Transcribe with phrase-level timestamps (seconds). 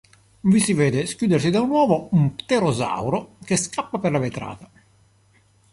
[0.51, 4.71] Vi si vede schiudersi da un uovo un pterosauro che scappa per la vetrata.